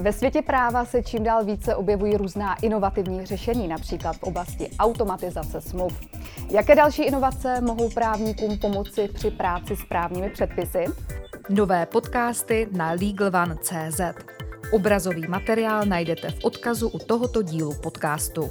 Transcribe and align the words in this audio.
Ve 0.00 0.12
světě 0.12 0.42
práva 0.42 0.84
se 0.84 1.02
čím 1.02 1.24
dál 1.24 1.44
více 1.44 1.74
objevují 1.76 2.16
různá 2.16 2.54
inovativní 2.62 3.26
řešení, 3.26 3.68
například 3.68 4.16
v 4.16 4.22
oblasti 4.22 4.70
automatizace 4.78 5.60
smluv. 5.60 6.00
Jaké 6.50 6.74
další 6.74 7.02
inovace 7.02 7.60
mohou 7.60 7.90
právníkům 7.90 8.58
pomoci 8.58 9.08
při 9.14 9.30
práci 9.30 9.76
s 9.76 9.84
právními 9.88 10.30
předpisy? 10.30 10.84
Nové 11.48 11.86
podcasty 11.86 12.68
na 12.72 12.92
LegalOne.cz. 12.92 14.00
Obrazový 14.72 15.26
materiál 15.28 15.84
najdete 15.84 16.30
v 16.30 16.44
odkazu 16.44 16.88
u 16.88 16.98
tohoto 16.98 17.42
dílu 17.42 17.74
podcastu. 17.74 18.50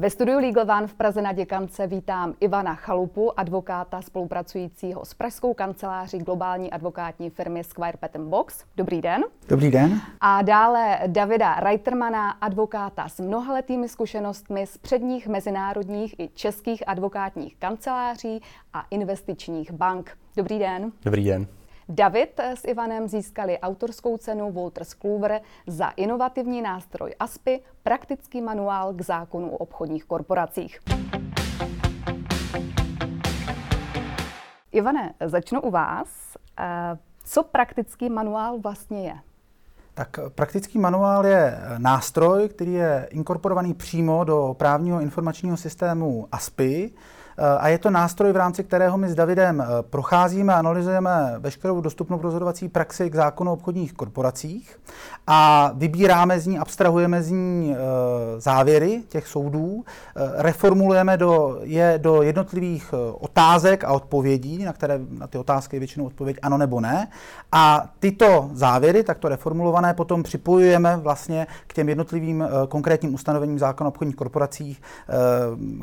Ve 0.00 0.10
studiu 0.10 0.38
Legal 0.38 0.70
One 0.70 0.86
v 0.86 0.94
Praze 0.94 1.22
na 1.22 1.32
Děkance 1.32 1.86
vítám 1.86 2.34
Ivana 2.40 2.74
Chalupu, 2.74 3.40
advokáta 3.40 4.02
spolupracujícího 4.02 5.04
s 5.04 5.14
pražskou 5.14 5.54
kanceláří 5.54 6.18
globální 6.18 6.70
advokátní 6.70 7.30
firmy 7.30 7.64
Squire 7.64 7.98
Patent 8.00 8.28
Box. 8.28 8.64
Dobrý 8.76 9.00
den. 9.00 9.24
Dobrý 9.48 9.70
den. 9.70 10.00
A 10.20 10.42
dále 10.42 10.98
Davida 11.06 11.54
Reitermana, 11.54 12.30
advokáta 12.30 13.08
s 13.08 13.20
mnohaletými 13.20 13.88
zkušenostmi 13.88 14.66
z 14.66 14.78
předních 14.78 15.28
mezinárodních 15.28 16.20
i 16.20 16.28
českých 16.28 16.88
advokátních 16.88 17.56
kanceláří 17.56 18.42
a 18.72 18.84
investičních 18.90 19.72
bank. 19.72 20.18
Dobrý 20.36 20.58
den. 20.58 20.92
Dobrý 21.04 21.24
den. 21.24 21.46
David 21.90 22.40
s 22.40 22.64
Ivanem 22.64 23.08
získali 23.08 23.58
autorskou 23.58 24.16
cenu 24.16 24.52
Walters 24.52 24.94
Kluwer 24.94 25.40
za 25.66 25.88
inovativní 25.88 26.62
nástroj 26.62 27.14
ASPI, 27.20 27.60
praktický 27.82 28.40
manuál 28.40 28.94
k 28.94 29.00
zákonu 29.00 29.50
o 29.50 29.56
obchodních 29.56 30.04
korporacích. 30.04 30.80
Ivane, 34.72 35.14
začnu 35.24 35.60
u 35.60 35.70
vás. 35.70 36.08
Eh, 36.58 36.98
co 37.24 37.42
praktický 37.42 38.10
manuál 38.10 38.58
vlastně 38.58 39.04
je? 39.04 39.14
Tak 39.94 40.18
praktický 40.34 40.78
manuál 40.78 41.26
je 41.26 41.58
nástroj, 41.78 42.48
který 42.48 42.72
je 42.72 43.08
inkorporovaný 43.10 43.74
přímo 43.74 44.24
do 44.24 44.54
právního 44.58 45.00
informačního 45.00 45.56
systému 45.56 46.28
ASPI, 46.32 46.92
a 47.58 47.68
je 47.68 47.78
to 47.78 47.90
nástroj, 47.90 48.32
v 48.32 48.36
rámci 48.36 48.64
kterého 48.64 48.98
my 48.98 49.08
s 49.08 49.14
Davidem 49.14 49.60
eh, 49.60 49.66
procházíme, 49.82 50.54
analyzujeme 50.54 51.34
veškerou 51.38 51.80
dostupnou 51.80 52.22
rozhodovací 52.22 52.68
praxi 52.68 53.10
k 53.10 53.14
zákonu 53.14 53.50
o 53.50 53.54
obchodních 53.54 53.92
korporacích 53.92 54.78
a 55.26 55.70
vybíráme 55.74 56.40
z 56.40 56.46
ní, 56.46 56.58
abstrahujeme 56.58 57.22
z 57.22 57.30
ní 57.30 57.74
eh, 57.74 58.40
závěry 58.40 59.02
těch 59.08 59.26
soudů, 59.26 59.84
eh, 59.84 60.20
reformulujeme 60.36 61.16
do, 61.16 61.58
je 61.62 61.98
do 62.02 62.22
jednotlivých 62.22 62.94
otázek 63.12 63.84
a 63.84 63.92
odpovědí, 63.92 64.64
na 64.64 64.72
které 64.72 65.00
na 65.10 65.26
ty 65.26 65.38
otázky 65.38 65.76
je 65.76 65.80
většinou 65.80 66.06
odpověď 66.06 66.38
ano 66.42 66.58
nebo 66.58 66.80
ne. 66.80 67.08
A 67.52 67.88
tyto 67.98 68.50
závěry, 68.52 69.02
takto 69.02 69.28
reformulované, 69.28 69.94
potom 69.94 70.22
připojujeme 70.22 70.96
vlastně 70.96 71.46
k 71.66 71.74
těm 71.74 71.88
jednotlivým 71.88 72.48
konkrétním 72.68 73.14
ustanovením 73.14 73.58
zákona 73.58 73.88
o 73.88 73.90
obchodních 73.90 74.16
korporacích, 74.16 74.82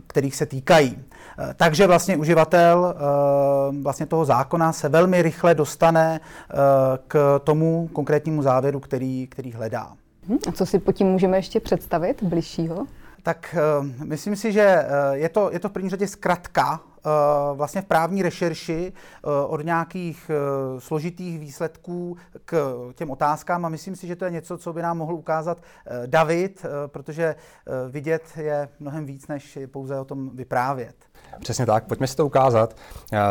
kterých 0.08 0.36
se 0.36 0.46
týkají. 0.46 0.98
Eh, 1.38 1.54
takže 1.58 1.88
vlastně 1.88 2.18
uživatel 2.18 2.96
eh, 2.96 3.82
vlastně 3.82 4.06
toho 4.06 4.26
zákona 4.26 4.72
se 4.74 4.90
velmi 4.90 5.22
rychle 5.22 5.56
dostane 5.56 6.20
eh, 6.20 6.56
k 7.08 7.40
tomu 7.44 7.90
konkrétnímu 7.94 8.42
závěru, 8.42 8.80
který, 8.80 9.28
který 9.28 9.52
hledá. 9.52 9.94
Hm, 10.28 10.38
a 10.48 10.52
co 10.52 10.66
si 10.66 10.80
po 10.80 10.92
tím 10.92 11.08
můžeme 11.08 11.38
ještě 11.38 11.60
představit 11.60 12.24
bližšího? 12.24 12.86
Tak 13.24 13.56
myslím 14.04 14.36
si, 14.36 14.52
že 14.52 14.86
je 15.12 15.30
to, 15.30 15.52
je 15.52 15.60
to 15.60 15.70
v 15.70 15.72
první 15.72 15.90
řadě 15.90 16.08
zkratka 16.08 16.80
vlastně 17.54 17.82
v 17.82 17.86
právní 17.86 18.22
rešerši 18.22 18.94
od 19.48 19.66
nějakých 19.66 20.32
složitých 20.78 21.40
výsledků 21.40 22.18
k 22.46 22.78
těm 22.96 23.12
otázkám 23.12 23.66
a 23.66 23.70
myslím 23.70 23.96
si, 23.96 24.08
že 24.08 24.16
to 24.16 24.26
je 24.26 24.32
něco, 24.32 24.58
co 24.58 24.74
by 24.74 24.82
nám 24.82 24.98
mohl 24.98 25.14
ukázat 25.14 25.62
David, 26.06 26.66
protože 26.88 27.36
vidět 27.90 28.24
je 28.38 28.70
mnohem 28.80 29.06
víc, 29.06 29.28
než 29.28 29.58
pouze 29.72 30.00
o 30.00 30.06
tom 30.06 30.30
vyprávět. 30.34 30.96
Přesně 31.40 31.66
tak, 31.66 31.84
pojďme 31.84 32.08
si 32.08 32.16
to 32.16 32.26
ukázat. 32.26 32.76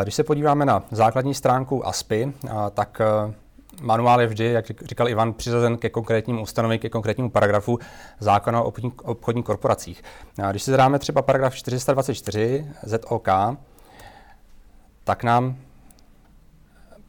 Když 0.03 0.15
se 0.15 0.25
podíváme 0.25 0.65
na 0.65 0.82
základní 0.91 1.34
stránku 1.34 1.87
ASPI, 1.87 2.32
tak 2.75 3.00
e, 3.00 3.34
manuál 3.82 4.20
je 4.20 4.26
vždy, 4.26 4.44
jak 4.44 4.66
říkal 4.66 5.09
Ivan, 5.09 5.32
přiřazen 5.32 5.76
ke 5.76 5.91
konkrétnímu 5.91 6.43
ustanovení, 6.43 6.78
ke 6.78 6.88
konkrétnímu 6.88 7.31
paragrafu 7.31 7.78
zákona 8.19 8.62
o 8.62 8.72
obchodních 9.03 9.44
korporacích. 9.44 10.03
Když 10.50 10.62
si 10.62 10.70
zadáme 10.70 10.98
třeba 10.98 11.22
paragraf 11.22 11.54
424 11.54 12.66
ZOK, 12.82 13.28
tak 15.04 15.25
nám 15.25 15.56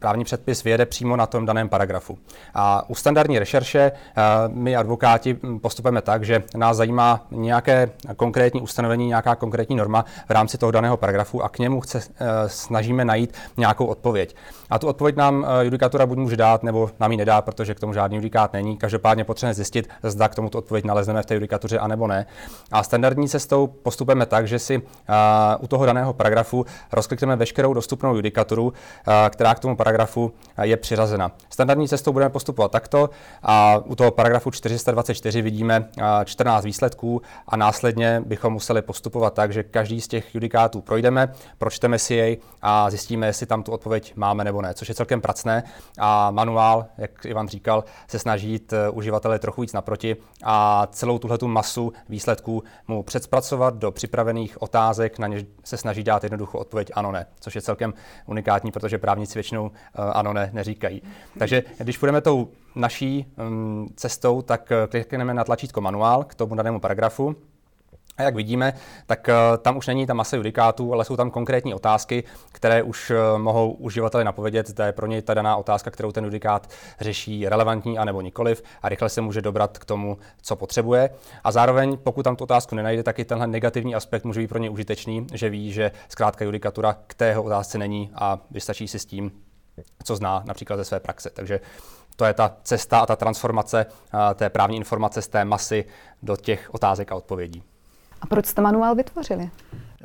právní 0.06 0.24
předpis 0.24 0.64
vyjede 0.64 0.86
přímo 0.86 1.16
na 1.16 1.26
tom 1.26 1.46
daném 1.46 1.68
paragrafu. 1.68 2.18
A 2.54 2.90
u 2.90 2.94
standardní 2.94 3.38
rešerše 3.38 3.92
eh, 3.92 4.22
my 4.48 4.76
advokáti 4.76 5.38
postupujeme 5.62 6.02
tak, 6.02 6.24
že 6.24 6.42
nás 6.56 6.76
zajímá 6.76 7.26
nějaké 7.30 7.90
konkrétní 8.16 8.60
ustanovení, 8.60 9.06
nějaká 9.06 9.34
konkrétní 9.34 9.76
norma 9.76 10.04
v 10.28 10.30
rámci 10.30 10.58
toho 10.58 10.72
daného 10.72 10.96
paragrafu 10.96 11.42
a 11.42 11.48
k 11.48 11.58
němu 11.58 11.80
chce, 11.80 11.98
eh, 11.98 12.24
snažíme 12.46 13.04
najít 13.04 13.34
nějakou 13.56 13.86
odpověď. 13.86 14.36
A 14.70 14.78
tu 14.78 14.86
odpověď 14.86 15.16
nám 15.16 15.46
eh, 15.48 15.64
judikatura 15.64 16.06
buď 16.06 16.18
může 16.18 16.36
dát, 16.36 16.62
nebo 16.62 16.90
nám 17.00 17.12
ji 17.12 17.18
nedá, 17.18 17.42
protože 17.42 17.74
k 17.74 17.80
tomu 17.80 17.92
žádný 17.92 18.16
judikát 18.16 18.52
není. 18.52 18.76
Každopádně 18.76 19.24
potřebujeme 19.24 19.54
zjistit, 19.54 19.88
zda 20.02 20.28
k 20.28 20.34
tomu 20.34 20.50
tu 20.50 20.58
odpověď 20.58 20.84
nalezneme 20.84 21.22
v 21.22 21.26
té 21.26 21.34
judikatuře, 21.34 21.78
anebo 21.78 22.06
ne. 22.06 22.26
A 22.72 22.82
standardní 22.82 23.28
cestou 23.28 23.66
postupujeme 23.66 24.26
tak, 24.26 24.48
že 24.48 24.58
si 24.58 24.82
u 25.58 25.66
toho 25.66 25.86
daného 25.86 26.12
paragrafu 26.12 26.66
rozklikneme 26.92 27.36
veškerou 27.36 27.74
dostupnou 27.74 28.14
judikaturu, 28.14 28.72
která 29.30 29.54
k 29.54 29.58
tomu 29.58 29.76
paragrafu 29.76 29.95
parágrafo 29.96 30.32
je 30.62 30.76
přiřazena. 30.76 31.32
Standardní 31.50 31.88
cestou 31.88 32.12
budeme 32.12 32.30
postupovat 32.30 32.72
takto 32.72 33.10
a 33.42 33.78
u 33.84 33.94
toho 33.94 34.10
paragrafu 34.10 34.50
424 34.50 35.42
vidíme 35.42 35.88
14 36.24 36.64
výsledků 36.64 37.22
a 37.48 37.56
následně 37.56 38.22
bychom 38.26 38.52
museli 38.52 38.82
postupovat 38.82 39.34
tak, 39.34 39.52
že 39.52 39.62
každý 39.62 40.00
z 40.00 40.08
těch 40.08 40.34
judikátů 40.34 40.80
projdeme, 40.80 41.32
pročteme 41.58 41.98
si 41.98 42.14
jej 42.14 42.38
a 42.62 42.90
zjistíme, 42.90 43.26
jestli 43.26 43.46
tam 43.46 43.62
tu 43.62 43.72
odpověď 43.72 44.12
máme 44.16 44.44
nebo 44.44 44.62
ne, 44.62 44.74
což 44.74 44.88
je 44.88 44.94
celkem 44.94 45.20
pracné 45.20 45.62
a 45.98 46.30
manuál, 46.30 46.86
jak 46.98 47.24
Ivan 47.24 47.48
říkal, 47.48 47.84
se 48.08 48.18
snaží 48.18 48.50
jít 48.50 48.72
eh, 48.72 48.90
uživatele 48.90 49.38
trochu 49.38 49.60
víc 49.60 49.72
naproti 49.72 50.16
a 50.44 50.86
celou 50.90 51.18
tuhletu 51.18 51.48
masu 51.48 51.92
výsledků 52.08 52.62
mu 52.88 53.02
předspracovat 53.02 53.74
do 53.74 53.90
připravených 53.90 54.62
otázek, 54.62 55.18
na 55.18 55.26
ně 55.26 55.46
se 55.64 55.76
snaží 55.76 56.04
dát 56.04 56.22
jednoduchou 56.22 56.58
odpověď 56.58 56.90
ano, 56.94 57.12
ne, 57.12 57.26
což 57.40 57.54
je 57.54 57.62
celkem 57.62 57.94
unikátní, 58.26 58.72
protože 58.72 58.98
právníci 58.98 59.34
většinou 59.34 59.70
Eh, 59.98 60.12
ano, 60.12 60.32
ne, 60.32 60.45
neříkají. 60.52 61.02
Takže 61.38 61.62
když 61.78 61.98
půjdeme 61.98 62.20
tou 62.20 62.48
naší 62.74 63.26
um, 63.38 63.88
cestou, 63.96 64.42
tak 64.42 64.72
eh, 64.72 64.86
klikneme 64.86 65.34
na 65.34 65.44
tlačítko 65.44 65.80
manuál 65.80 66.24
k 66.24 66.34
tomu 66.34 66.54
danému 66.54 66.80
paragrafu. 66.80 67.36
A 68.18 68.22
jak 68.22 68.34
vidíme, 68.34 68.72
tak 69.06 69.28
uh, 69.28 69.58
tam 69.62 69.76
už 69.76 69.86
není 69.86 70.06
ta 70.06 70.14
masa 70.14 70.36
judikátů, 70.36 70.92
ale 70.92 71.04
jsou 71.04 71.16
tam 71.16 71.30
konkrétní 71.30 71.74
otázky, 71.74 72.24
které 72.52 72.82
už 72.82 73.10
uh, 73.10 73.38
mohou 73.38 73.72
uživateli 73.72 74.24
napovědět, 74.24 74.68
zda 74.68 74.86
je 74.86 74.92
pro 74.92 75.06
něj 75.06 75.22
ta 75.22 75.34
daná 75.34 75.56
otázka, 75.56 75.90
kterou 75.90 76.12
ten 76.12 76.24
judikát 76.24 76.70
řeší, 77.00 77.48
relevantní 77.48 77.98
anebo 77.98 78.20
nikoliv 78.20 78.62
a 78.82 78.88
rychle 78.88 79.08
se 79.08 79.20
může 79.20 79.42
dobrat 79.42 79.78
k 79.78 79.84
tomu, 79.84 80.18
co 80.42 80.56
potřebuje. 80.56 81.10
A 81.44 81.52
zároveň, 81.52 81.96
pokud 81.96 82.22
tam 82.22 82.36
tu 82.36 82.44
otázku 82.44 82.74
nenajde, 82.74 83.02
tak 83.02 83.18
i 83.18 83.24
tenhle 83.24 83.46
negativní 83.46 83.94
aspekt 83.94 84.24
může 84.24 84.40
být 84.40 84.48
pro 84.48 84.58
něj 84.58 84.70
užitečný, 84.70 85.26
že 85.34 85.50
ví, 85.50 85.72
že 85.72 85.90
zkrátka 86.08 86.44
judikatura 86.44 86.96
k 87.06 87.14
tého 87.14 87.42
otázce 87.42 87.78
není 87.78 88.10
a 88.14 88.38
vystačí 88.50 88.88
si 88.88 88.98
s 88.98 89.06
tím 89.06 89.32
co 90.04 90.16
zná 90.16 90.42
například 90.46 90.76
ze 90.76 90.84
své 90.84 91.00
praxe. 91.00 91.30
Takže 91.30 91.60
to 92.16 92.24
je 92.24 92.34
ta 92.34 92.56
cesta 92.62 92.98
a 92.98 93.06
ta 93.06 93.16
transformace 93.16 93.86
té 94.34 94.50
právní 94.50 94.76
informace 94.76 95.22
z 95.22 95.28
té 95.28 95.44
masy 95.44 95.84
do 96.22 96.36
těch 96.36 96.74
otázek 96.74 97.12
a 97.12 97.14
odpovědí. 97.14 97.62
A 98.20 98.26
proč 98.26 98.46
jste 98.46 98.62
manuál 98.62 98.94
vytvořili? 98.94 99.50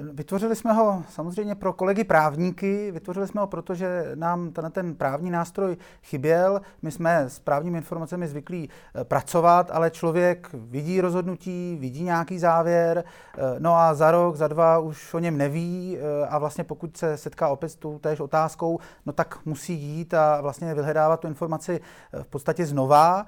Vytvořili 0.02 0.56
jsme 0.56 0.74
ho 0.74 1.04
samozřejmě 1.10 1.56
pro 1.56 1.74
kolegy 1.74 2.04
právníky, 2.04 2.92
vytvořili 2.92 3.28
jsme 3.28 3.42
ho 3.42 3.48
proto, 3.48 3.76
že 3.76 4.12
nám 4.16 4.52
ten, 4.52 4.72
ten 4.72 4.96
právní 4.96 5.32
nástroj 5.32 5.78
chyběl. 6.04 6.62
My 6.82 6.92
jsme 6.92 7.20
s 7.30 7.40
právními 7.40 7.78
informacemi 7.78 8.28
zvyklí 8.28 8.70
eh, 8.70 9.04
pracovat, 9.04 9.72
ale 9.72 9.90
člověk 9.90 10.50
vidí 10.54 11.02
rozhodnutí, 11.02 11.78
vidí 11.80 12.04
nějaký 12.04 12.40
závěr, 12.40 13.04
eh, 13.38 13.42
no 13.60 13.76
a 13.76 13.94
za 13.94 14.12
rok, 14.12 14.36
za 14.36 14.48
dva 14.48 14.80
už 14.80 15.14
o 15.14 15.20
něm 15.20 15.38
neví 15.38 15.98
eh, 15.98 16.28
a 16.28 16.38
vlastně 16.38 16.64
pokud 16.64 16.98
se 16.98 17.18
setká 17.18 17.50
opět 17.50 17.70
s 17.70 17.76
tou 17.76 18.00
též 18.00 18.20
otázkou, 18.20 18.80
no 19.06 19.14
tak 19.14 19.46
musí 19.46 19.74
jít 19.74 20.14
a 20.14 20.42
vlastně 20.42 20.74
vyhledávat 20.74 21.20
tu 21.20 21.28
informaci 21.28 21.80
v 22.22 22.28
podstatě 22.28 22.66
znova 22.66 23.26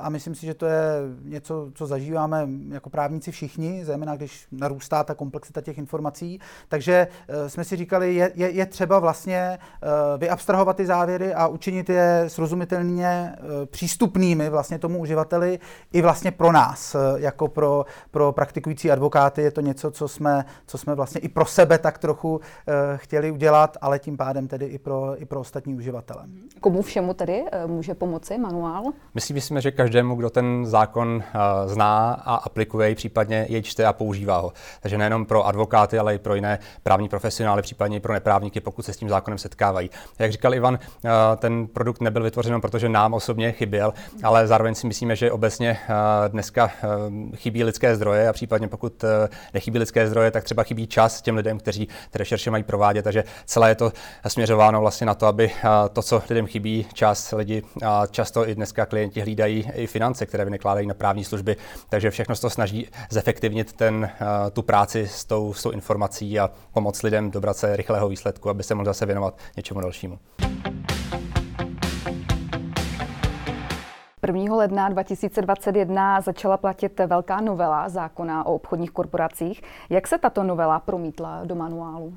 a 0.00 0.08
myslím 0.08 0.34
si, 0.34 0.46
že 0.46 0.54
to 0.54 0.66
je 0.66 0.82
něco, 1.22 1.70
co 1.74 1.86
zažíváme 1.86 2.48
jako 2.68 2.90
právníci 2.90 3.30
všichni, 3.30 3.84
zejména 3.84 4.16
když 4.16 4.46
narůstá 4.52 5.04
ta 5.04 5.14
komplexita 5.14 5.60
těch 5.60 5.78
informací 5.78 5.89
informací. 5.90 6.40
Takže 6.68 7.08
jsme 7.46 7.64
si 7.64 7.76
říkali, 7.76 8.14
je, 8.14 8.32
je, 8.34 8.50
je 8.50 8.66
třeba 8.66 8.98
vlastně 8.98 9.58
vyabstrahovat 10.18 10.76
ty 10.76 10.86
závěry 10.86 11.34
a 11.34 11.46
učinit 11.46 11.90
je 11.90 12.24
srozumitelně 12.28 13.36
přístupnými 13.66 14.50
vlastně 14.50 14.78
tomu 14.78 14.98
uživateli 14.98 15.58
i 15.92 16.02
vlastně 16.02 16.30
pro 16.30 16.52
nás, 16.52 16.96
jako 17.16 17.48
pro, 17.48 17.84
pro 18.10 18.32
praktikující 18.32 18.90
advokáty. 18.90 19.42
Je 19.42 19.50
to 19.50 19.60
něco, 19.60 19.90
co 19.90 20.08
jsme, 20.08 20.44
co 20.66 20.78
jsme 20.78 20.94
vlastně 20.94 21.20
i 21.20 21.28
pro 21.28 21.44
sebe 21.44 21.78
tak 21.78 21.98
trochu 21.98 22.40
chtěli 22.96 23.30
udělat, 23.30 23.76
ale 23.80 23.98
tím 23.98 24.16
pádem 24.16 24.48
tedy 24.48 24.66
i 24.66 24.78
pro, 24.78 25.22
i 25.22 25.24
pro 25.24 25.40
ostatní 25.40 25.74
uživatele. 25.74 26.24
Komu 26.60 26.82
všemu 26.82 27.14
tedy 27.14 27.44
může 27.66 27.94
pomoci 27.94 28.38
manuál? 28.38 28.84
My 29.14 29.20
si 29.20 29.34
myslíme, 29.34 29.60
že 29.60 29.70
každému, 29.70 30.14
kdo 30.14 30.30
ten 30.30 30.66
zákon 30.66 31.22
zná 31.66 32.12
a 32.24 32.34
aplikuje 32.34 32.94
případně 32.94 33.46
jej 33.48 33.62
čte 33.62 33.86
a 33.86 33.92
používá 33.92 34.38
ho. 34.38 34.52
Takže 34.80 34.98
nejenom 34.98 35.26
pro 35.26 35.46
advokáty, 35.46 35.69
ale 35.74 36.14
i 36.14 36.18
pro 36.18 36.34
jiné 36.34 36.58
právní 36.82 37.08
profesionály, 37.08 37.62
případně 37.62 37.96
i 37.96 38.00
pro 38.00 38.12
neprávníky, 38.12 38.60
pokud 38.60 38.84
se 38.84 38.92
s 38.92 38.96
tím 38.96 39.08
zákonem 39.08 39.38
setkávají. 39.38 39.90
Jak 40.18 40.32
říkal 40.32 40.54
Ivan, 40.54 40.78
uh, 41.04 41.10
ten 41.36 41.66
produkt 41.66 42.00
nebyl 42.00 42.22
vytvořen, 42.22 42.60
protože 42.60 42.88
nám 42.88 43.14
osobně 43.14 43.52
chyběl, 43.52 43.94
ale 44.22 44.46
zároveň 44.46 44.74
si 44.74 44.86
myslíme, 44.86 45.16
že 45.16 45.32
obecně 45.32 45.78
uh, 45.88 45.94
dneska 46.28 46.70
chybí 47.36 47.64
lidské 47.64 47.96
zdroje 47.96 48.28
a 48.28 48.32
případně 48.32 48.68
pokud 48.68 49.04
nechybí 49.54 49.78
lidské 49.78 50.06
zdroje, 50.06 50.30
tak 50.30 50.44
třeba 50.44 50.62
chybí 50.62 50.86
čas 50.86 51.22
těm 51.22 51.36
lidem, 51.36 51.58
kteří 51.58 51.88
ty 52.10 52.18
rešerše 52.18 52.50
mají 52.50 52.62
provádět. 52.62 53.02
Takže 53.02 53.24
celé 53.44 53.68
je 53.68 53.74
to 53.74 53.92
směřováno 54.28 54.80
vlastně 54.80 55.06
na 55.06 55.14
to, 55.14 55.26
aby 55.26 55.50
to, 55.92 56.02
co 56.02 56.22
lidem 56.30 56.46
chybí, 56.46 56.86
čas 56.94 57.34
lidi 57.36 57.62
a 57.86 58.06
často 58.06 58.48
i 58.48 58.54
dneska 58.54 58.86
klienti 58.86 59.20
hlídají 59.20 59.70
i 59.74 59.86
finance, 59.86 60.26
které 60.26 60.44
vynakládají 60.44 60.86
na 60.86 60.94
právní 60.94 61.24
služby, 61.24 61.56
takže 61.88 62.10
všechno 62.10 62.36
to 62.36 62.50
snaží 62.50 62.88
zefektivnit 63.10 63.72
ten, 63.72 64.04
eh, 64.04 64.50
tu 64.50 64.62
práci 64.62 65.08
s 65.08 65.24
tou, 65.24 65.52
s 65.60 65.62
tou 65.62 65.70
informací 65.70 66.38
a 66.38 66.50
pomoct 66.72 67.02
lidem 67.02 67.30
dobrat 67.30 67.56
se 67.56 67.76
rychlého 67.76 68.08
výsledku, 68.08 68.50
aby 68.50 68.62
se 68.62 68.74
mohli 68.74 68.86
zase 68.86 69.06
věnovat 69.06 69.38
něčemu 69.56 69.80
dalšímu. 69.80 70.18
1. 74.26 74.56
ledna 74.56 74.88
2021 74.88 76.20
začala 76.20 76.56
platit 76.56 77.00
velká 77.06 77.40
novela 77.40 77.88
zákona 77.88 78.46
o 78.46 78.54
obchodních 78.54 78.90
korporacích. 78.90 79.62
Jak 79.90 80.06
se 80.06 80.18
tato 80.18 80.42
novela 80.42 80.78
promítla 80.78 81.40
do 81.44 81.54
manuálu? 81.54 82.14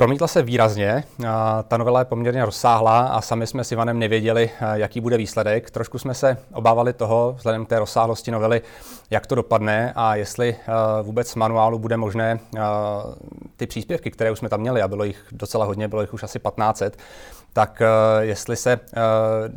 Promítla 0.00 0.26
se 0.26 0.42
výrazně, 0.42 1.04
ta 1.68 1.76
novela 1.76 1.98
je 1.98 2.04
poměrně 2.04 2.44
rozsáhlá 2.44 3.00
a 3.00 3.20
sami 3.20 3.46
jsme 3.46 3.64
s 3.64 3.72
Ivanem 3.72 3.98
nevěděli, 3.98 4.50
jaký 4.74 5.00
bude 5.00 5.16
výsledek. 5.16 5.70
Trošku 5.70 5.98
jsme 5.98 6.14
se 6.14 6.36
obávali 6.52 6.92
toho, 6.92 7.34
vzhledem 7.36 7.66
k 7.66 7.68
té 7.68 7.78
rozsáhlosti 7.78 8.30
novely, 8.30 8.62
jak 9.10 9.26
to 9.26 9.34
dopadne 9.34 9.92
a 9.96 10.14
jestli 10.14 10.56
vůbec 11.02 11.30
z 11.30 11.34
manuálu 11.34 11.78
bude 11.78 11.96
možné 11.96 12.40
ty 13.56 13.66
příspěvky, 13.66 14.10
které 14.10 14.30
už 14.30 14.38
jsme 14.38 14.48
tam 14.48 14.60
měli, 14.60 14.82
a 14.82 14.88
bylo 14.88 15.04
jich 15.04 15.24
docela 15.32 15.64
hodně, 15.64 15.88
bylo 15.88 16.00
jich 16.00 16.14
už 16.14 16.22
asi 16.22 16.38
1500, 16.38 16.96
tak 17.52 17.82
uh, 17.82 17.86
jestli 18.22 18.56
se 18.56 18.76
uh, 18.76 18.80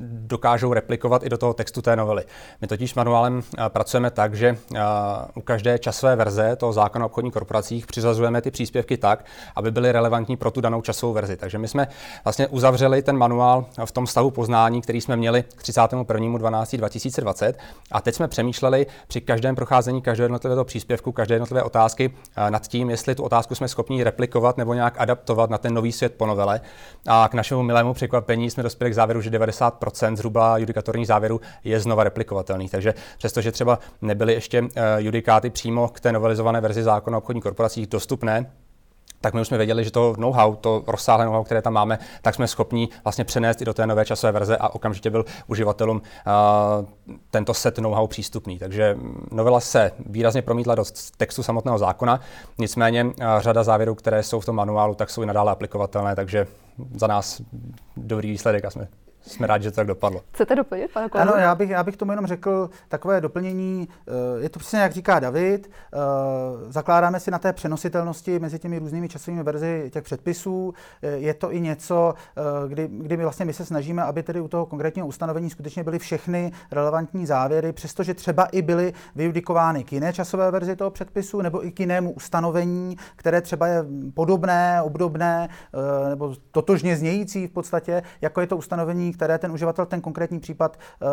dokážou 0.01 0.73
replikovat 0.73 1.23
i 1.23 1.29
do 1.29 1.37
toho 1.37 1.53
textu 1.53 1.81
té 1.81 1.95
novely. 1.95 2.23
My 2.61 2.67
totiž 2.67 2.95
manuálem 2.95 3.35
uh, 3.35 3.65
pracujeme 3.67 4.11
tak, 4.11 4.35
že 4.35 4.57
u 5.35 5.41
každé 5.41 5.79
časové 5.79 6.15
verze 6.15 6.55
toho 6.55 6.73
zákona 6.73 7.05
o 7.05 7.09
obchodních 7.13 7.33
korporacích 7.33 7.87
přizazujeme 7.87 8.41
ty 8.41 8.51
příspěvky 8.51 8.97
tak, 8.97 9.25
aby 9.55 9.71
byly 9.71 9.91
relevantní 9.91 10.37
pro 10.37 10.51
tu 10.51 10.61
danou 10.61 10.81
časovou 10.81 11.13
verzi. 11.13 11.37
Takže 11.37 11.57
my 11.57 11.67
jsme 11.67 11.87
vlastně 12.23 12.47
uzavřeli 12.47 13.01
ten 13.01 13.17
manuál 13.17 13.65
v 13.85 13.91
tom 13.91 14.07
stavu 14.07 14.31
poznání, 14.31 14.81
který 14.81 15.01
jsme 15.01 15.15
měli 15.15 15.43
k 15.43 15.61
31.12.2020 15.61 17.53
a 17.91 18.01
teď 18.01 18.15
jsme 18.15 18.27
přemýšleli 18.27 18.87
při 19.07 19.21
každém 19.21 19.55
procházení 19.55 20.01
každého 20.01 20.25
jednotlivého 20.25 20.65
příspěvku, 20.65 21.11
každé 21.11 21.35
jednotlivé 21.35 21.63
otázky 21.63 22.13
nad 22.49 22.67
tím, 22.67 22.89
jestli 22.89 23.15
tu 23.15 23.23
otázku 23.23 23.55
jsme 23.55 23.67
schopni 23.67 24.03
replikovat 24.03 24.57
nebo 24.57 24.73
nějak 24.73 24.93
adaptovat 24.97 25.49
na 25.49 25.57
ten 25.57 25.73
nový 25.73 25.91
svět 25.91 26.15
po 26.17 26.25
novele. 26.25 26.61
A 27.07 27.27
k 27.27 27.33
našemu 27.33 27.63
milému 27.63 27.82
mému 27.83 27.93
překvapení 27.93 28.49
jsme 28.49 28.63
dospěli 28.63 28.91
k 28.91 28.95
závěru, 28.95 29.21
že 29.21 29.29
90% 29.29 30.15
zhruba 30.15 30.57
judikatorních 30.57 31.07
závěrů 31.07 31.41
je 31.63 31.79
znova 31.79 32.03
replikovatelný. 32.03 32.69
Takže 32.69 32.93
přestože 33.17 33.51
třeba 33.51 33.79
nebyly 34.01 34.33
ještě 34.33 34.61
uh, 34.61 34.69
judikáty 34.97 35.49
přímo 35.49 35.87
k 35.87 35.99
té 35.99 36.11
novelizované 36.11 36.61
verzi 36.61 36.83
zákona 36.83 37.17
o 37.17 37.21
obchodních 37.21 37.43
korporacích 37.43 37.87
dostupné, 37.87 38.51
tak 39.23 39.33
my 39.33 39.41
už 39.41 39.47
jsme 39.47 39.57
věděli, 39.57 39.83
že 39.83 39.91
to 39.91 40.15
know-how, 40.17 40.55
to 40.55 40.83
rozsáhlé 40.87 41.25
know-how, 41.25 41.43
které 41.43 41.61
tam 41.61 41.73
máme, 41.73 41.99
tak 42.21 42.35
jsme 42.35 42.47
schopni 42.47 42.89
vlastně 43.03 43.23
přenést 43.23 43.61
i 43.61 43.65
do 43.65 43.73
té 43.73 43.87
nové 43.87 44.05
časové 44.05 44.31
verze 44.31 44.57
a 44.57 44.69
okamžitě 44.69 45.09
byl 45.09 45.25
uživatelům 45.47 45.97
uh, 45.97 47.13
tento 47.31 47.53
set 47.53 47.79
know-how 47.79 48.07
přístupný. 48.07 48.59
Takže 48.59 48.97
novela 49.31 49.59
se 49.59 49.91
výrazně 50.05 50.41
promítla 50.41 50.75
do 50.75 50.83
textu 51.17 51.43
samotného 51.43 51.77
zákona, 51.77 52.19
nicméně 52.57 53.03
uh, 53.03 53.11
řada 53.39 53.63
závěrů, 53.63 53.95
které 53.95 54.23
jsou 54.23 54.39
v 54.39 54.45
tom 54.45 54.55
manuálu, 54.55 54.95
tak 54.95 55.09
jsou 55.09 55.21
i 55.21 55.25
nadále 55.25 55.51
aplikovatelné, 55.51 56.15
takže 56.15 56.47
za 56.95 57.07
nás 57.07 57.41
dobrý 57.97 58.31
výsledek 58.31 58.65
a 58.65 58.69
jsme 58.69 58.87
jsme 59.27 59.47
rádi, 59.47 59.63
že 59.63 59.71
to 59.71 59.75
tak 59.75 59.87
dopadlo. 59.87 60.21
Chcete 60.31 60.55
doplnit, 60.55 60.91
pane 60.93 61.09
Kolegu? 61.09 61.31
Ano, 61.31 61.41
já 61.41 61.55
bych, 61.55 61.69
já 61.69 61.83
bych 61.83 61.97
tomu 61.97 62.11
jenom 62.11 62.25
řekl 62.25 62.69
takové 62.87 63.21
doplnění. 63.21 63.87
Eh, 64.07 64.11
je 64.43 64.49
to 64.49 64.59
přesně, 64.59 64.79
jak 64.79 64.91
říká 64.91 65.19
David, 65.19 65.69
eh, 65.93 65.97
zakládáme 66.69 67.19
si 67.19 67.31
na 67.31 67.39
té 67.39 67.53
přenositelnosti 67.53 68.39
mezi 68.39 68.59
těmi 68.59 68.79
různými 68.79 69.09
časovými 69.09 69.43
verzi 69.43 69.89
těch 69.93 70.03
předpisů. 70.03 70.73
Eh, 71.01 71.07
je 71.07 71.33
to 71.33 71.53
i 71.53 71.61
něco, 71.61 72.13
kdy, 72.67 72.89
kdy 72.91 73.17
my 73.17 73.23
vlastně 73.23 73.45
my 73.45 73.53
se 73.53 73.65
snažíme, 73.65 74.03
aby 74.03 74.23
tedy 74.23 74.41
u 74.41 74.47
toho 74.47 74.65
konkrétního 74.65 75.07
ustanovení 75.07 75.49
skutečně 75.49 75.83
byly 75.83 75.99
všechny 75.99 76.51
relevantní 76.71 77.25
závěry, 77.25 77.73
přestože 77.73 78.13
třeba 78.13 78.45
i 78.45 78.61
byly 78.61 78.93
vyjudikovány 79.15 79.83
k 79.83 79.93
jiné 79.93 80.13
časové 80.13 80.51
verzi 80.51 80.75
toho 80.75 80.91
předpisu 80.91 81.41
nebo 81.41 81.65
i 81.65 81.71
k 81.71 81.79
jinému 81.79 82.11
ustanovení, 82.11 82.97
které 83.15 83.41
třeba 83.41 83.67
je 83.67 83.85
podobné, 84.13 84.81
obdobné 84.81 85.49
nebo 86.09 86.35
totožně 86.51 86.97
znějící 86.97 87.47
v 87.47 87.51
podstatě, 87.51 88.03
jako 88.21 88.41
je 88.41 88.47
to 88.47 88.57
ustanovení, 88.57 89.12
které 89.13 89.37
ten 89.37 89.51
uživatel 89.51 89.85
ten 89.85 90.01
konkrétní 90.01 90.39
případ 90.39 90.77
uh, 91.01 91.07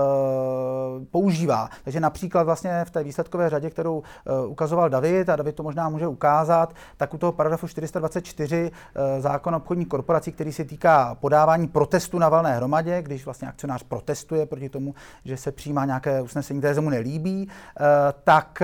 používá. 1.10 1.68
Takže 1.84 2.00
například 2.00 2.42
vlastně 2.42 2.84
v 2.84 2.90
té 2.90 3.04
výsledkové 3.04 3.50
řadě, 3.50 3.70
kterou 3.70 3.98
uh, 3.98 4.50
ukazoval 4.50 4.90
David, 4.90 5.28
a 5.28 5.36
David 5.36 5.54
to 5.54 5.62
možná 5.62 5.88
může 5.88 6.06
ukázat, 6.06 6.74
tak 6.96 7.14
u 7.14 7.18
toho 7.18 7.32
paragrafu 7.32 7.68
424 7.68 8.62
uh, 8.62 8.68
eh, 9.16 9.20
zákon 9.20 9.54
obchodní 9.54 9.84
korporací, 9.84 10.32
který 10.32 10.52
se 10.52 10.64
týká 10.64 11.14
podávání 11.14 11.68
protestu 11.68 12.18
na 12.18 12.28
valné 12.28 12.56
hromadě, 12.56 13.02
když 13.02 13.24
vlastně 13.24 13.48
akcionář 13.48 13.82
protestuje 13.82 14.46
proti 14.46 14.68
tomu, 14.68 14.94
že 15.24 15.36
se 15.36 15.52
přijímá 15.52 15.84
nějaké 15.84 16.22
usnesení, 16.22 16.60
které 16.60 16.74
se 16.74 16.80
mu 16.80 16.90
nelíbí, 16.90 17.48
tak, 18.24 18.62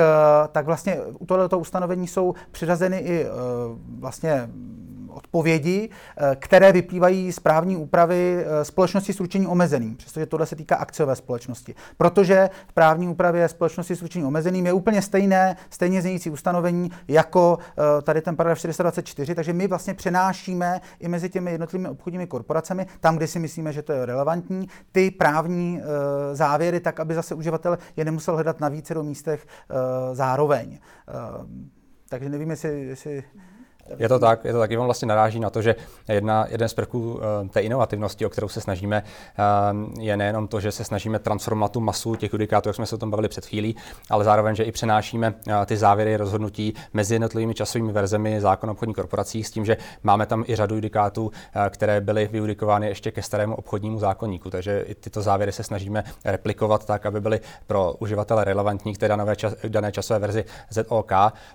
tak 0.52 0.66
vlastně 0.66 1.00
u 1.18 1.26
tohoto 1.26 1.58
ustanovení 1.58 2.06
jsou 2.06 2.34
přiřazeny 2.50 2.98
i 2.98 3.26
vlastně 3.98 4.48
odpovědi, 5.16 5.88
eh, 6.16 6.36
které 6.36 6.72
vyplývají 6.72 7.32
z 7.32 7.40
právní 7.40 7.76
úpravy 7.76 8.44
eh, 8.46 8.64
společnosti 8.64 9.12
s 9.12 9.20
ručením 9.20 9.50
omezeným, 9.50 9.96
přestože 9.96 10.26
tohle 10.26 10.46
se 10.46 10.56
týká 10.56 10.76
akciové 10.76 11.16
společnosti. 11.16 11.74
Protože 11.96 12.50
v 12.68 12.72
právní 12.72 13.08
úpravě 13.08 13.48
společnosti 13.48 13.96
s 13.96 14.02
ručením 14.02 14.26
omezeným 14.26 14.66
je 14.66 14.72
úplně 14.72 15.02
stejné, 15.02 15.56
stejně 15.70 16.02
znějící 16.02 16.30
ustanovení 16.30 16.90
jako 17.08 17.58
eh, 17.58 18.02
tady 18.02 18.22
ten 18.22 18.36
paragraf 18.36 18.58
424, 18.58 19.34
takže 19.34 19.52
my 19.52 19.66
vlastně 19.66 19.94
přenášíme 19.94 20.80
i 21.00 21.08
mezi 21.08 21.28
těmi 21.28 21.50
jednotlivými 21.50 21.88
obchodními 21.88 22.26
korporacemi, 22.26 22.86
tam, 23.00 23.16
kde 23.16 23.26
si 23.26 23.38
myslíme, 23.38 23.72
že 23.72 23.82
to 23.82 23.92
je 23.92 24.06
relevantní, 24.06 24.68
ty 24.92 25.10
právní 25.10 25.80
závěry, 26.32 26.80
tak 26.80 27.00
aby 27.00 27.14
zase 27.14 27.34
uživatel 27.34 27.78
je 27.96 28.04
nemusel 28.04 28.34
hledat 28.34 28.60
na 28.60 28.68
více 28.68 29.02
místech 29.02 29.46
zároveň. 30.12 30.78
Takže 32.08 32.28
nevím, 32.28 32.50
jestli, 32.50 32.86
jestli 32.86 33.24
je 33.98 34.08
to 34.08 34.18
tak, 34.18 34.44
je 34.44 34.52
to 34.52 34.58
tak. 34.58 34.70
On 34.78 34.84
vlastně 34.84 35.08
naráží 35.08 35.40
na 35.40 35.50
to, 35.50 35.62
že 35.62 35.74
jedna, 36.08 36.46
jeden 36.48 36.68
z 36.68 36.74
prvků 36.74 37.12
uh, 37.12 37.20
té 37.48 37.60
inovativnosti, 37.60 38.26
o 38.26 38.28
kterou 38.28 38.48
se 38.48 38.60
snažíme, 38.60 39.02
uh, 39.02 40.02
je 40.02 40.16
nejenom 40.16 40.48
to, 40.48 40.60
že 40.60 40.72
se 40.72 40.84
snažíme 40.84 41.18
transformovat 41.18 41.72
tu 41.72 41.80
masu 41.80 42.14
těch 42.14 42.32
judikátů, 42.32 42.68
jak 42.68 42.76
jsme 42.76 42.86
se 42.86 42.94
o 42.94 42.98
tom 42.98 43.10
bavili 43.10 43.28
před 43.28 43.46
chvílí, 43.46 43.76
ale 44.10 44.24
zároveň, 44.24 44.56
že 44.56 44.62
i 44.62 44.72
přenášíme 44.72 45.34
uh, 45.46 45.52
ty 45.66 45.76
závěry 45.76 46.16
rozhodnutí 46.16 46.74
mezi 46.92 47.14
jednotlivými 47.14 47.54
časovými 47.54 47.92
verzemi 47.92 48.40
zákona 48.40 48.72
obchodní 48.72 48.94
korporací 48.94 49.44
s 49.44 49.50
tím, 49.50 49.64
že 49.64 49.76
máme 50.02 50.26
tam 50.26 50.44
i 50.48 50.56
řadu 50.56 50.74
judikátů, 50.74 51.30
které 51.70 52.00
byly 52.00 52.28
vyjudikovány 52.32 52.86
ještě 52.88 53.10
ke 53.10 53.22
starému 53.22 53.54
obchodnímu 53.54 53.98
zákonníku. 53.98 54.50
Takže 54.50 54.80
i 54.80 54.94
tyto 54.94 55.22
závěry 55.22 55.52
se 55.52 55.62
snažíme 55.62 56.04
replikovat 56.24 56.84
tak, 56.86 57.06
aby 57.06 57.20
byly 57.20 57.40
pro 57.66 57.92
uživatele 57.92 58.44
relevantní 58.44 58.94
k 58.94 58.98
té 58.98 59.08
dané, 59.08 59.36
čas, 59.36 59.54
dané 59.68 59.92
časové 59.92 60.18
verzi 60.18 60.44
ZOK. 60.70 61.12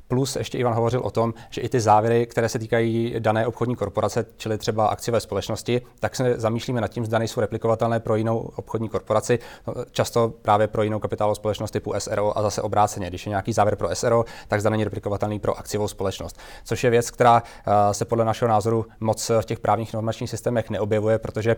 Plus 0.07 0.35
ještě 0.35 0.57
Ivan 0.57 0.73
hovořil 0.73 1.01
o 1.03 1.11
tom, 1.11 1.33
že 1.49 1.61
i 1.61 1.69
ty 1.69 1.79
závěry 1.79 2.20
které 2.25 2.49
se 2.49 2.59
týkají 2.59 3.15
dané 3.19 3.47
obchodní 3.47 3.75
korporace, 3.75 4.25
čili 4.37 4.57
třeba 4.57 4.87
akciové 4.87 5.19
společnosti, 5.19 5.81
tak 5.99 6.15
se 6.15 6.33
zamýšlíme 6.37 6.81
nad 6.81 6.87
tím, 6.87 7.05
zda 7.05 7.19
nejsou 7.19 7.41
replikovatelné 7.41 7.99
pro 7.99 8.15
jinou 8.15 8.51
obchodní 8.55 8.89
korporaci, 8.89 9.39
no, 9.67 9.73
často 9.91 10.33
právě 10.41 10.67
pro 10.67 10.83
jinou 10.83 10.99
kapitálovou 10.99 11.35
společnost 11.35 11.71
typu 11.71 11.93
SRO 11.97 12.37
a 12.37 12.41
zase 12.41 12.61
obráceně. 12.61 13.09
Když 13.09 13.25
je 13.25 13.29
nějaký 13.29 13.53
závěr 13.53 13.75
pro 13.75 13.95
SRO, 13.95 14.25
tak 14.47 14.61
zda 14.61 14.69
není 14.69 14.83
replikovatelný 14.83 15.39
pro 15.39 15.57
akciovou 15.57 15.87
společnost. 15.87 16.39
Což 16.63 16.83
je 16.83 16.89
věc, 16.89 17.11
která 17.11 17.43
se 17.91 18.05
podle 18.05 18.25
našeho 18.25 18.49
názoru 18.49 18.85
moc 18.99 19.31
v 19.41 19.45
těch 19.45 19.59
právních 19.59 19.89
informačních 19.89 20.29
systémech 20.29 20.69
neobjevuje, 20.69 21.19
protože 21.19 21.55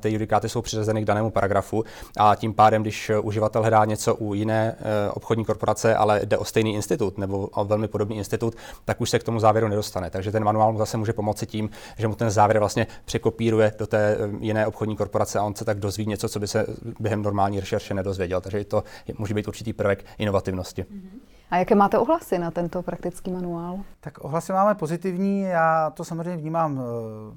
ty 0.00 0.12
judikáty 0.12 0.48
jsou 0.48 0.62
přiřazeny 0.62 1.02
k 1.02 1.04
danému 1.04 1.30
paragrafu 1.30 1.84
a 2.18 2.34
tím 2.34 2.54
pádem, 2.54 2.82
když 2.82 3.10
uživatel 3.22 3.62
hledá 3.62 3.84
něco 3.84 4.14
u 4.14 4.34
jiné 4.34 4.76
e, 4.78 5.10
obchodní 5.10 5.44
korporace, 5.44 5.96
ale 5.96 6.20
jde 6.24 6.38
o 6.38 6.44
stejný 6.44 6.74
institut 6.74 7.18
nebo 7.18 7.46
o 7.46 7.64
velmi 7.64 7.88
podobný 7.88 8.16
institut, 8.16 8.54
tak 8.84 9.00
už 9.00 9.10
se 9.10 9.18
k 9.18 9.22
tomu 9.22 9.40
závěru 9.40 9.68
nedostane. 9.68 9.95
Takže 10.10 10.32
ten 10.32 10.44
manuál 10.44 10.72
mu 10.72 10.78
zase 10.78 10.96
může 10.96 11.12
pomoci 11.12 11.46
tím, 11.46 11.70
že 11.98 12.08
mu 12.08 12.14
ten 12.14 12.30
závěr 12.30 12.58
vlastně 12.58 12.86
překopíruje 13.04 13.72
do 13.78 13.86
té 13.86 14.16
e, 14.16 14.18
jiné 14.40 14.66
obchodní 14.66 14.96
korporace 14.96 15.38
a 15.38 15.42
on 15.42 15.54
se 15.54 15.64
tak 15.64 15.78
dozví 15.78 16.06
něco, 16.06 16.28
co 16.28 16.40
by 16.40 16.48
se 16.48 16.66
během 17.00 17.22
normální 17.22 17.60
rešerše 17.60 17.94
nedozvěděl. 17.94 18.40
Takže 18.40 18.64
to 18.64 18.84
může 19.18 19.34
být 19.34 19.48
určitý 19.48 19.72
prvek 19.72 20.04
inovativnosti. 20.18 20.82
Mm-hmm. 20.82 21.35
A 21.50 21.56
jaké 21.56 21.74
máte 21.74 21.98
ohlasy 21.98 22.38
na 22.38 22.50
tento 22.50 22.82
praktický 22.82 23.30
manuál? 23.30 23.78
Tak 24.00 24.24
ohlasy 24.24 24.52
máme 24.52 24.74
pozitivní. 24.74 25.40
Já 25.40 25.90
to 25.90 26.04
samozřejmě 26.04 26.36
vnímám 26.36 26.78
uh, 26.78 26.84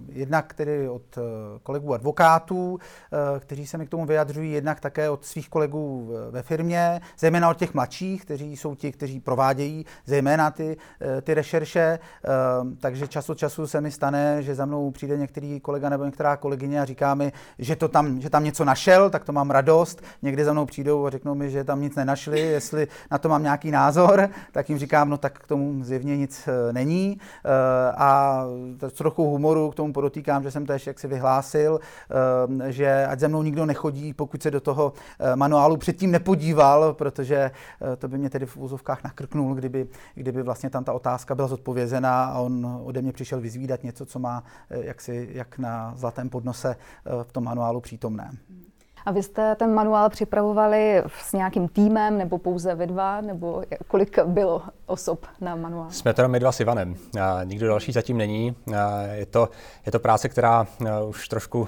jednak 0.07 0.53
tedy 0.53 0.89
od 0.89 1.17
uh, 1.17 1.23
kolegů 1.63 1.93
advokátů, 1.93 2.73
uh, 2.73 2.79
kteří 3.39 3.67
se 3.67 3.77
mi 3.77 3.85
k 3.85 3.89
tomu 3.89 4.05
vyjadřují, 4.05 4.51
jednak 4.51 4.79
také 4.79 5.09
od 5.09 5.25
svých 5.25 5.49
kolegů 5.49 6.13
ve 6.31 6.41
firmě, 6.41 7.01
zejména 7.19 7.49
od 7.49 7.57
těch 7.57 7.73
mladších, 7.73 8.21
kteří 8.21 8.57
jsou 8.57 8.75
ti, 8.75 8.91
kteří 8.91 9.19
provádějí 9.19 9.85
zejména 10.05 10.51
ty, 10.51 10.77
ty 11.21 11.33
rešerše. 11.33 11.99
Takže 12.79 13.07
čas 13.07 13.29
od 13.29 13.37
času 13.37 13.67
se 13.67 13.81
mi 13.81 13.91
stane, 13.91 14.43
že 14.43 14.55
za 14.55 14.65
mnou 14.65 14.91
přijde 14.91 15.17
některý 15.17 15.59
kolega 15.59 15.89
nebo 15.89 16.05
některá 16.05 16.37
kolegyně 16.37 16.81
a 16.81 16.85
říká 16.85 17.15
mi, 17.15 17.31
že, 17.59 17.75
to 17.75 17.87
tam, 17.87 18.21
že 18.21 18.29
tam 18.29 18.43
něco 18.43 18.65
našel, 18.65 19.09
tak 19.09 19.25
to 19.25 19.31
mám 19.31 19.51
radost. 19.51 20.01
Někdy 20.21 20.45
za 20.45 20.53
mnou 20.53 20.65
přijdou 20.65 21.05
a 21.05 21.09
řeknou 21.09 21.35
mi, 21.35 21.49
že 21.49 21.63
tam 21.63 21.81
nic 21.81 21.95
nenašli, 21.95 22.39
jestli 22.39 22.87
na 23.11 23.17
to 23.17 23.29
mám 23.29 23.43
nějaký 23.43 23.71
názor 23.71 23.99
názor, 24.00 24.29
tak 24.51 24.70
jim 24.70 24.79
říkám, 24.79 25.10
no 25.10 25.18
tak 25.18 25.39
k 25.39 25.48
tomu 25.48 25.84
zjevně 25.84 26.18
nic 26.18 26.48
eh, 26.48 26.74
není. 26.74 27.20
Eh, 27.46 27.91
a 27.98 28.44
trochu 28.98 29.29
humoru 29.29 29.72
k 29.72 29.75
tomu 29.75 29.94
podotýkám, 29.94 30.44
že 30.44 30.51
jsem 30.51 30.65
to 30.65 30.74
ještě 30.74 30.89
jaksi 30.89 31.08
vyhlásil, 31.08 31.79
eh, 32.60 32.72
že 32.72 33.08
ať 33.08 33.20
ze 33.20 33.27
mnou 33.27 33.44
nikdo 33.44 33.65
nechodí, 33.65 34.13
pokud 34.13 34.44
se 34.44 34.51
do 34.51 34.62
toho 34.62 34.94
manuálu 35.36 35.77
předtím 35.77 36.12
nepodíval, 36.12 36.94
protože 36.94 37.51
to 37.98 38.08
by 38.08 38.18
mě 38.18 38.29
tedy 38.29 38.46
v 38.46 38.58
úzovkách 38.58 39.03
nakrknul, 39.03 39.56
kdyby, 39.56 39.88
kdyby 40.15 40.44
vlastně 40.44 40.70
tam 40.70 40.84
ta 40.84 40.94
otázka 40.94 41.36
byla 41.36 41.48
zodpovězena 41.48 42.25
a 42.25 42.39
on 42.39 42.82
ode 42.84 43.01
mě 43.01 43.12
přišel 43.12 43.41
vyzvídat 43.41 43.84
něco, 43.84 44.06
co 44.06 44.20
má 44.20 44.44
jaksi, 44.70 45.29
jak 45.32 45.58
na 45.60 45.94
zlatém 45.96 46.29
podnose 46.29 46.75
v 47.24 47.32
tom 47.32 47.44
manuálu 47.44 47.82
přítomné. 47.82 48.32
A 49.06 49.12
vy 49.12 49.24
jste 49.24 49.56
ten 49.56 49.74
manuál 49.74 50.10
připravovali 50.10 51.03
s 51.20 51.34
nějakým 51.34 51.68
týmem, 51.68 52.18
nebo 52.18 52.38
pouze 52.38 52.75
vy 52.75 52.88
dva, 52.88 53.22
nebo 53.22 53.63
kolik 53.88 54.20
bylo 54.20 54.62
osob 54.86 55.25
na 55.41 55.56
manuál? 55.56 55.88
Jsme 55.89 56.13
teda 56.13 56.27
my 56.27 56.39
dva 56.39 56.51
s 56.51 56.60
Ivanem. 56.60 56.96
A 57.22 57.44
nikdo 57.44 57.68
další 57.68 57.91
zatím 57.91 58.18
není. 58.18 58.56
A 58.77 59.01
je, 59.01 59.25
to, 59.25 59.50
je 59.86 59.91
to 59.91 60.00
práce, 60.00 60.29
která 60.29 60.68
už 61.08 61.27
trošku 61.27 61.68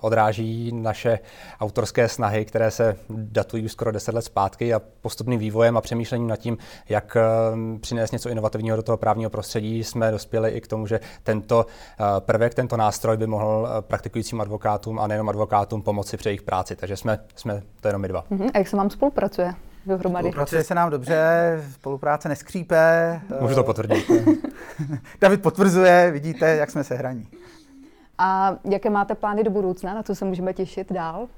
odráží 0.00 0.72
naše 0.72 1.18
autorské 1.60 2.08
snahy, 2.08 2.44
které 2.44 2.70
se 2.70 2.96
datují 3.10 3.64
už 3.64 3.72
skoro 3.72 3.92
10 3.92 4.14
let 4.14 4.22
zpátky 4.22 4.74
a 4.74 4.80
postupným 5.00 5.38
vývojem 5.38 5.76
a 5.76 5.80
přemýšlením 5.80 6.28
nad 6.28 6.36
tím, 6.36 6.58
jak 6.88 7.16
přinést 7.80 8.12
něco 8.12 8.28
inovativního 8.28 8.76
do 8.76 8.82
toho 8.82 8.98
právního 8.98 9.30
prostředí, 9.30 9.84
jsme 9.84 10.10
dospěli 10.10 10.50
i 10.50 10.60
k 10.60 10.66
tomu, 10.66 10.86
že 10.86 11.00
tento 11.22 11.66
prvek, 12.18 12.54
tento 12.54 12.76
nástroj 12.76 13.16
by 13.16 13.26
mohl 13.26 13.68
praktikujícím 13.80 14.40
advokátům 14.40 14.98
a 14.98 15.06
nejenom 15.06 15.28
advokátům 15.28 15.82
pomoci 15.82 16.16
při 16.16 16.28
jejich 16.28 16.42
práci 16.42 16.57
práci, 16.58 16.76
takže 16.76 16.96
jsme, 16.96 17.18
jsme 17.36 17.62
to 17.80 17.88
jenom 17.88 18.02
my 18.02 18.08
dva. 18.08 18.24
Uh-huh. 18.30 18.50
A 18.54 18.58
jak 18.58 18.68
se 18.68 18.76
vám 18.76 18.90
spolupracuje? 18.90 19.54
Dohromady. 19.86 20.28
Spolupracuje 20.28 20.64
se 20.64 20.74
nám 20.74 20.90
dobře, 20.90 21.62
spolupráce 21.72 22.28
neskřípe. 22.28 23.20
Můžu 23.40 23.54
to 23.54 23.64
potvrdit. 23.64 24.10
David 25.20 25.42
potvrzuje, 25.42 26.10
vidíte, 26.10 26.56
jak 26.56 26.70
jsme 26.70 26.84
se 26.84 26.94
hraní. 26.94 27.28
A 28.18 28.56
jaké 28.64 28.90
máte 28.90 29.14
plány 29.14 29.44
do 29.44 29.50
budoucna, 29.50 29.94
na 29.94 30.02
co 30.02 30.14
se 30.14 30.24
můžeme 30.24 30.52
těšit 30.52 30.92
dál? 30.92 31.28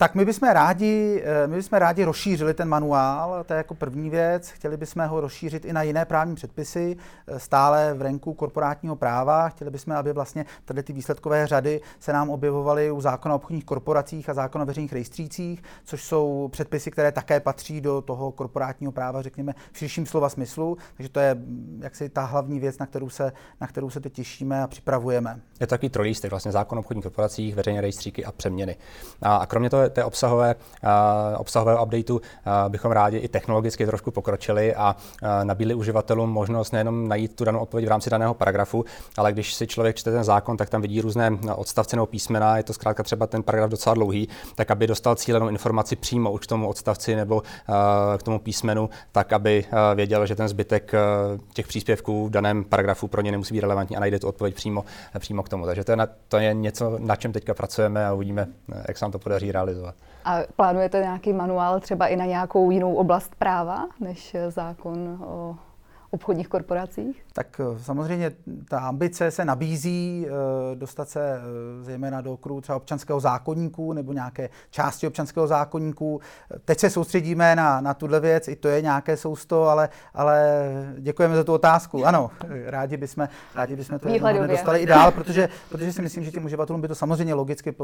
Tak 0.00 0.14
my 0.14 0.24
bychom 0.24 0.48
rádi, 0.48 1.22
eh, 1.24 1.46
my 1.46 1.56
bychom 1.56 1.78
rádi 1.78 2.04
rozšířili 2.04 2.54
ten 2.54 2.68
manuál, 2.68 3.44
to 3.44 3.52
je 3.52 3.56
jako 3.56 3.74
první 3.74 4.10
věc. 4.10 4.50
Chtěli 4.50 4.76
bychom 4.76 5.06
ho 5.06 5.20
rozšířit 5.20 5.64
i 5.64 5.72
na 5.72 5.82
jiné 5.82 6.04
právní 6.04 6.34
předpisy, 6.34 6.96
eh, 7.26 7.38
stále 7.38 7.94
v 7.94 8.02
renku 8.02 8.34
korporátního 8.34 8.96
práva. 8.96 9.48
Chtěli 9.48 9.70
bychom, 9.70 9.92
aby 9.92 10.12
vlastně 10.12 10.46
tady 10.64 10.82
ty 10.82 10.92
výsledkové 10.92 11.46
řady 11.46 11.80
se 11.98 12.12
nám 12.12 12.30
objevovaly 12.30 12.90
u 12.90 13.00
zákona 13.00 13.34
o 13.34 13.36
obchodních 13.36 13.64
korporacích 13.64 14.28
a 14.28 14.34
zákona 14.34 14.62
o 14.62 14.66
veřejných 14.66 14.92
rejstřících, 14.92 15.62
což 15.84 16.04
jsou 16.04 16.48
předpisy, 16.52 16.90
které 16.90 17.12
také 17.12 17.40
patří 17.40 17.80
do 17.80 18.00
toho 18.00 18.32
korporátního 18.32 18.92
práva, 18.92 19.22
řekněme, 19.22 19.54
v 19.72 19.78
širším 19.78 20.06
slova 20.06 20.28
smyslu. 20.28 20.76
Takže 20.96 21.08
to 21.08 21.20
je 21.20 21.34
mm, 21.34 21.80
jaksi 21.82 22.08
ta 22.08 22.24
hlavní 22.24 22.60
věc, 22.60 22.78
na 22.78 22.86
kterou 22.86 23.08
se, 23.08 23.32
na 23.60 23.66
kterou 23.66 23.90
se 23.90 24.00
teď 24.00 24.12
těšíme 24.12 24.62
a 24.62 24.66
připravujeme. 24.66 25.40
Je 25.60 25.66
to 25.66 25.70
takový 25.70 25.90
trojlístek, 25.90 26.30
vlastně 26.30 26.52
zákon 26.52 26.78
o 26.78 26.80
obchodních 26.80 27.04
korporacích, 27.04 27.54
veřejné 27.54 27.80
rejstříky 27.80 28.24
a 28.24 28.32
přeměny. 28.32 28.76
A, 29.22 29.36
a 29.36 29.46
kromě 29.46 29.70
toho 29.70 29.89
té 29.90 30.04
obsahové, 30.04 30.54
obsahového 31.36 31.84
updateu 31.84 32.20
bychom 32.68 32.92
rádi 32.92 33.16
i 33.16 33.28
technologicky 33.28 33.86
trošku 33.86 34.10
pokročili 34.10 34.74
a 34.74 34.96
nabídli 35.42 35.74
uživatelům 35.74 36.30
možnost 36.30 36.72
nejenom 36.72 37.08
najít 37.08 37.36
tu 37.36 37.44
danou 37.44 37.58
odpověď 37.58 37.86
v 37.86 37.90
rámci 37.90 38.10
daného 38.10 38.34
paragrafu, 38.34 38.84
ale 39.16 39.32
když 39.32 39.54
si 39.54 39.66
člověk 39.66 39.96
čte 39.96 40.12
ten 40.12 40.24
zákon, 40.24 40.56
tak 40.56 40.70
tam 40.70 40.82
vidí 40.82 41.00
různé 41.00 41.30
odstavce 41.56 41.96
nebo 41.96 42.06
písmena, 42.06 42.56
je 42.56 42.62
to 42.62 42.72
zkrátka 42.72 43.02
třeba 43.02 43.26
ten 43.26 43.42
paragraf 43.42 43.70
docela 43.70 43.94
dlouhý, 43.94 44.28
tak 44.54 44.70
aby 44.70 44.86
dostal 44.86 45.14
cílenou 45.14 45.48
informaci 45.48 45.96
přímo 45.96 46.32
už 46.32 46.40
k 46.40 46.46
tomu 46.46 46.68
odstavci 46.68 47.16
nebo 47.16 47.42
k 48.18 48.22
tomu 48.22 48.38
písmenu, 48.38 48.90
tak 49.12 49.32
aby 49.32 49.64
věděl, 49.94 50.26
že 50.26 50.36
ten 50.36 50.48
zbytek 50.48 50.92
těch 51.52 51.66
příspěvků 51.66 52.26
v 52.26 52.30
daném 52.30 52.64
paragrafu 52.64 53.08
pro 53.08 53.22
ně 53.22 53.30
nemusí 53.30 53.54
být 53.54 53.60
relevantní 53.60 53.96
a 53.96 54.00
najde 54.00 54.18
tu 54.18 54.28
odpověď 54.28 54.54
přímo, 54.54 54.84
přímo 55.18 55.42
k 55.42 55.48
tomu. 55.48 55.66
Takže 55.66 55.84
to 55.84 55.92
je, 55.92 55.96
na, 55.96 56.08
to 56.28 56.38
je 56.38 56.54
něco, 56.54 56.98
na 56.98 57.16
čem 57.16 57.32
teďka 57.32 57.54
pracujeme 57.54 58.06
a 58.06 58.12
uvidíme, 58.12 58.46
jak 58.88 58.98
se 58.98 59.04
nám 59.04 59.12
to 59.12 59.18
podaří 59.18 59.52
realizovat. 59.52 59.79
A 60.24 60.38
plánujete 60.56 61.00
nějaký 61.00 61.32
manuál 61.32 61.80
třeba 61.80 62.06
i 62.06 62.16
na 62.16 62.24
nějakou 62.24 62.70
jinou 62.70 62.94
oblast 62.94 63.34
práva 63.34 63.88
než 64.00 64.36
zákon 64.48 65.18
o 65.24 65.56
obchodních 66.10 66.48
korporacích? 66.48 67.24
Tak 67.32 67.60
eh, 67.60 67.82
samozřejmě 67.82 68.32
ta 68.68 68.78
ambice 68.78 69.30
se 69.30 69.44
nabízí 69.44 70.26
eh, 70.26 70.76
dostat 70.76 71.08
se 71.08 71.20
eh, 71.20 71.84
zejména 71.84 72.20
do 72.20 72.32
okruhu 72.32 72.60
třeba 72.60 72.76
občanského 72.76 73.20
zákonníku 73.20 73.92
nebo 73.92 74.12
nějaké 74.12 74.48
části 74.70 75.06
občanského 75.06 75.46
zákonníku. 75.46 76.20
Teď 76.64 76.78
se 76.78 76.90
soustředíme 76.90 77.56
na, 77.56 77.80
na 77.80 77.94
tuhle 77.94 78.20
věc, 78.20 78.48
i 78.48 78.56
to 78.56 78.68
je 78.68 78.82
nějaké 78.82 79.16
sousto, 79.16 79.64
ale, 79.64 79.88
ale 80.14 80.64
děkujeme 80.98 81.36
za 81.36 81.44
tu 81.44 81.52
otázku. 81.52 82.06
Ano, 82.06 82.30
rádi 82.66 82.96
bychom, 82.96 83.28
rádi 83.54 83.76
bychom 83.76 83.98
to 83.98 84.08
dostali 84.46 84.78
i 84.78 84.86
dál, 84.86 85.10
protože, 85.12 85.48
protože 85.68 85.92
si 85.92 86.02
myslím, 86.02 86.24
že 86.24 86.30
těm 86.30 86.44
uživatelům 86.44 86.80
by 86.80 86.88
to 86.88 86.94
samozřejmě 86.94 87.34
logicky 87.34 87.74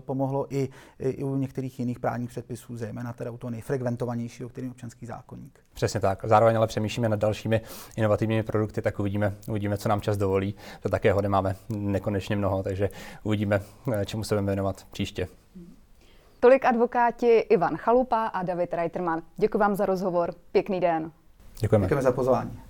pomohlo 0.00 0.46
i, 0.54 0.68
i 0.98 1.24
u 1.24 1.36
některých 1.36 1.78
jiných 1.78 2.00
právních 2.00 2.30
předpisů, 2.30 2.76
zejména 2.76 3.12
teda 3.12 3.30
u 3.30 3.36
toho 3.36 3.50
nejfrekventovanějšího, 3.50 4.48
který 4.48 4.66
je 4.66 4.70
občanský 4.70 5.06
zákonník. 5.06 5.58
Přesně 5.74 6.00
tak. 6.00 6.24
Zároveň 6.24 6.56
ale 6.56 6.66
přemýšlíme 6.66 7.08
nad 7.08 7.18
dalšími 7.18 7.60
inovativními 7.96 8.42
produkty, 8.42 8.82
tak 8.82 9.00
uvidíme, 9.00 9.34
uvidíme, 9.48 9.78
co 9.78 9.88
nám 9.88 10.00
čas 10.00 10.16
dovolí. 10.16 10.54
To 10.82 10.88
také 10.88 11.12
hody 11.12 11.28
máme 11.28 11.56
nekonečně 11.68 12.36
mnoho, 12.36 12.62
takže 12.62 12.90
uvidíme, 13.22 13.60
eh, 13.92 14.06
čemu 14.06 14.24
se 14.24 14.34
budeme 14.34 14.46
věnovat 14.46 14.86
příště. 14.90 15.28
Tolik 16.40 16.64
advokáti 16.64 17.38
Ivan 17.38 17.76
Chalupa 17.76 18.26
a 18.26 18.42
David 18.42 18.74
Reiterman. 18.74 19.22
Děkuji 19.36 19.58
vám 19.58 19.74
za 19.74 19.86
rozhovor. 19.86 20.34
Pěkný 20.52 20.80
den. 20.80 21.12
Děkujeme. 21.60 21.84
Děkujeme 21.86 22.02
za 22.02 22.12
pozvání. 22.12 22.60